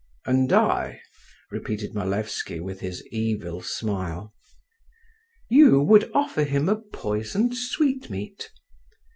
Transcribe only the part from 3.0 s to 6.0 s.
evil smile…. "You